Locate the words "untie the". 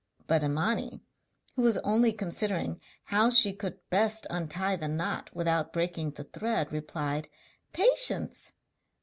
4.31-4.87